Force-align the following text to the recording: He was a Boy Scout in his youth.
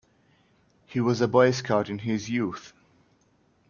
He 0.87 0.99
was 0.99 1.21
a 1.21 1.27
Boy 1.27 1.51
Scout 1.51 1.87
in 1.87 1.99
his 1.99 2.27
youth. 2.27 2.73